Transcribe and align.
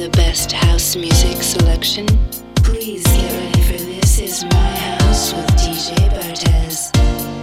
the 0.00 0.08
best 0.16 0.50
house 0.50 0.96
music 0.96 1.42
selection? 1.42 2.06
Please 2.54 3.04
get 3.04 3.32
ready 3.32 3.60
for 3.60 3.84
This 3.84 4.18
Is 4.18 4.44
My 4.44 4.70
House 4.78 5.34
with 5.34 5.46
DJ 5.56 5.94
Bartez. 6.08 7.39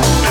now. 0.00 0.27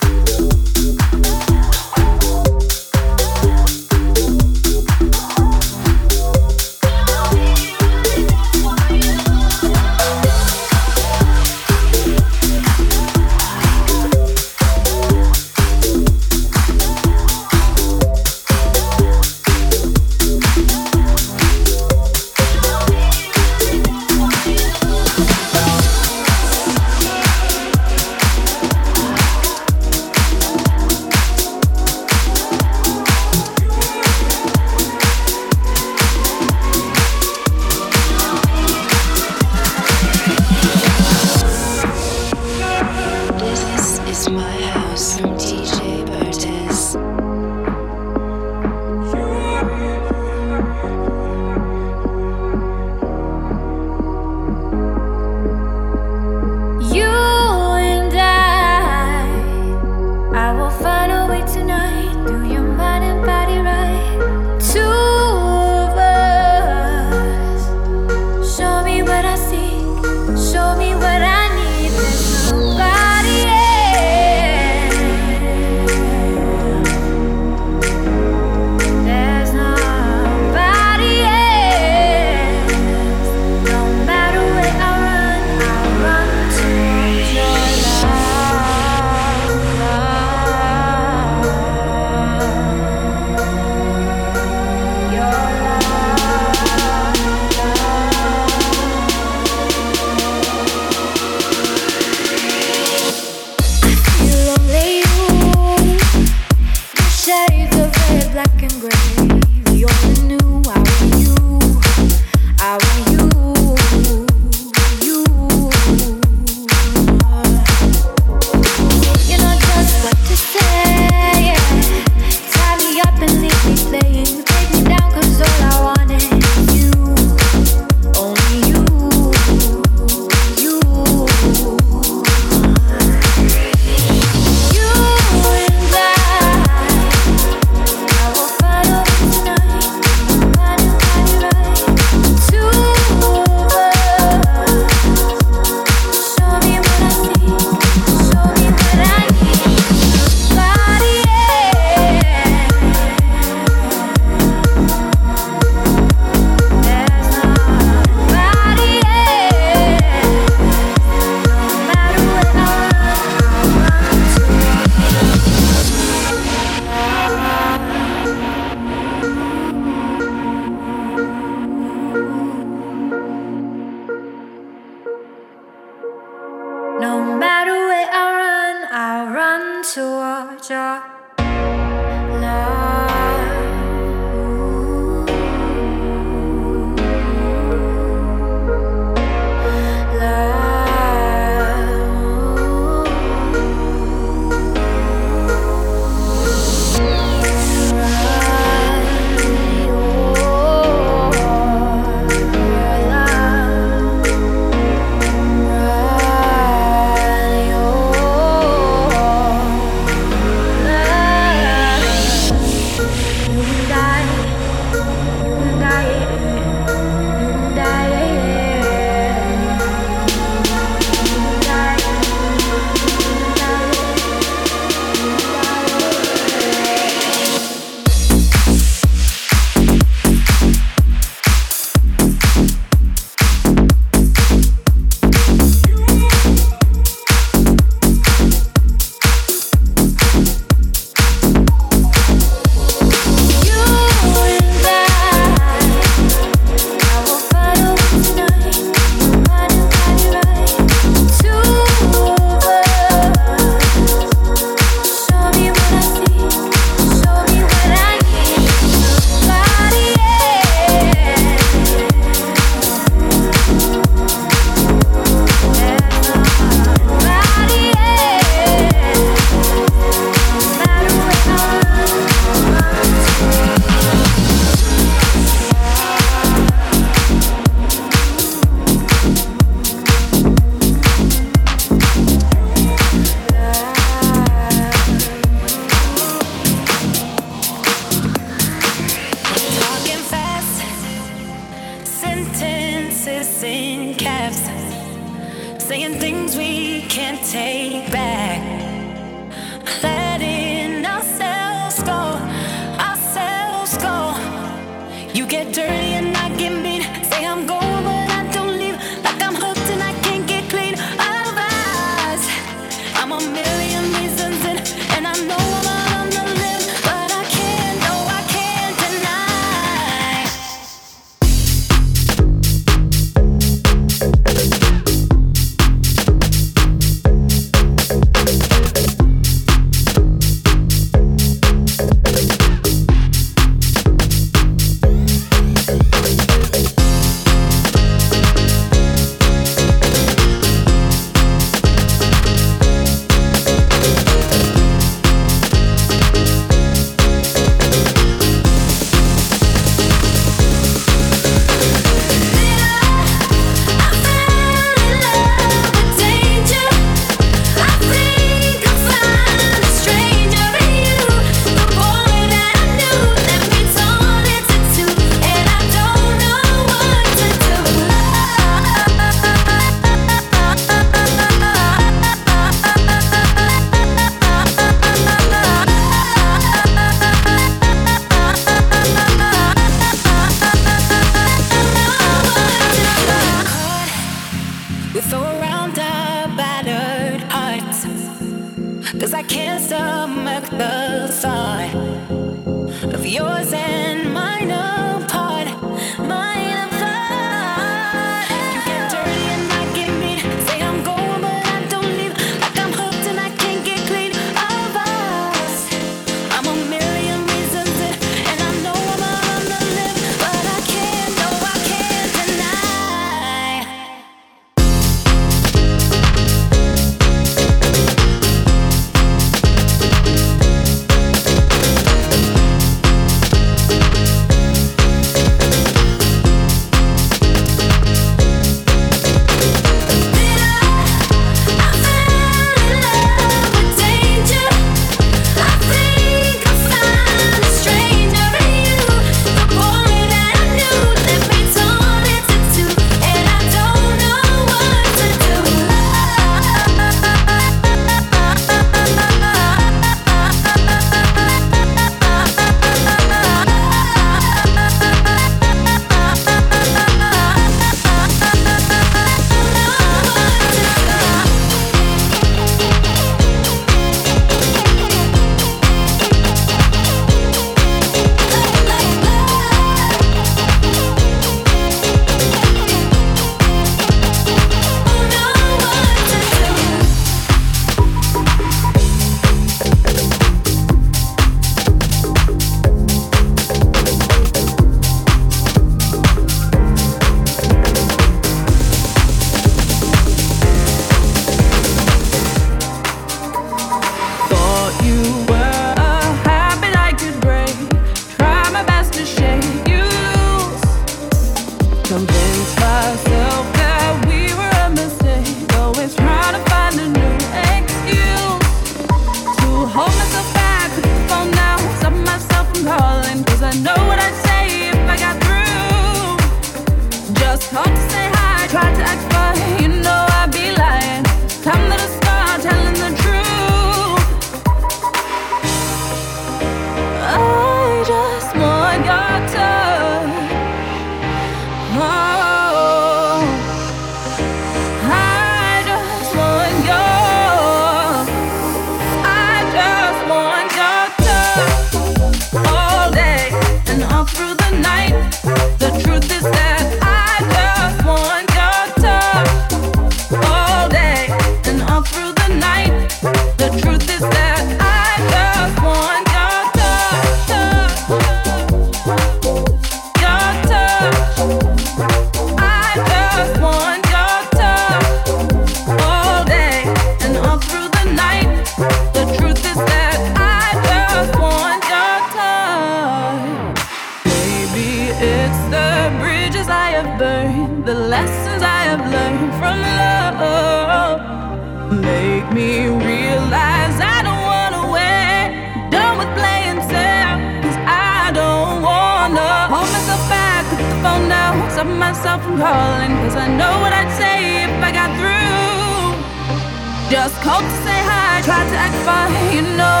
Fine, 599.11 599.53
you 599.55 599.61
know 599.77 600.00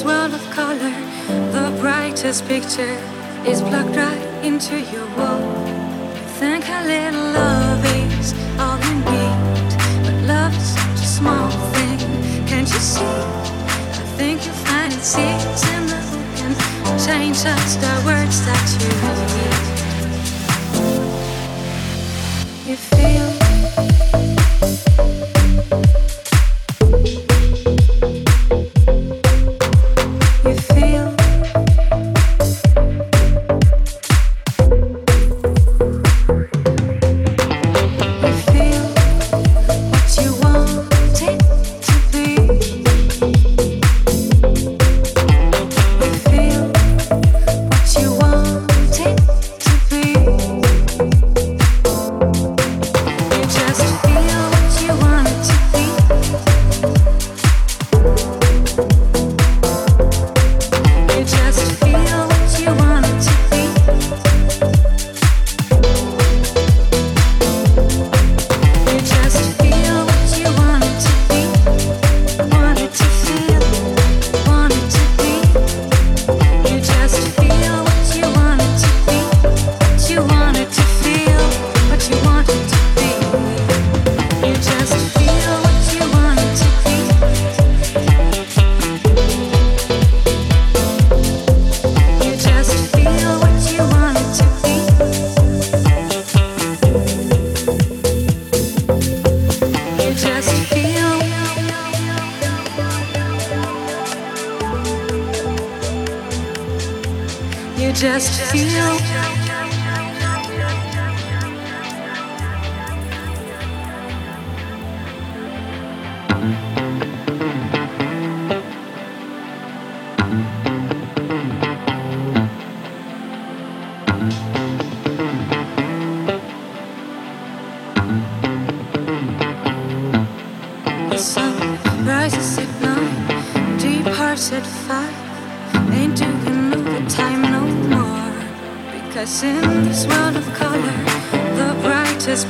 this 0.00 0.04
world 0.04 0.32
of 0.32 0.50
color, 0.50 0.94
the 1.52 1.76
brightest 1.80 2.46
picture 2.46 2.96
is 3.46 3.60
plugged 3.60 3.94
right 3.96 4.44
into 4.44 4.80
your 4.92 5.06
wall. 5.16 5.42
Think 6.38 6.64
a 6.68 6.82
little 6.86 7.32
love 7.32 7.84
is 7.84 8.32
all 8.58 8.78
you 8.86 8.94
need, 9.12 9.70
but 10.04 10.14
love 10.26 10.54
is 10.56 10.74
such 10.74 11.00
a 11.04 11.10
small 11.18 11.50
thing. 11.72 11.98
Can't 12.46 12.68
you 12.68 12.80
see? 12.80 13.04
I 13.04 14.04
think 14.16 14.44
you'll 14.44 14.62
find 14.66 14.92
it 14.92 15.02
sees 15.02 15.62
in 15.74 15.86
the 15.86 16.00
can 16.36 16.54
change 17.06 17.44
us 17.44 17.76
the 17.76 17.94
words 18.06 18.38
that 18.46 18.66
you 18.80 18.88
need. 22.64 22.70
You 22.70 22.76
feel. 22.76 23.39
just 107.92 108.40
feel 108.52 109.49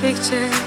picture 0.00 0.59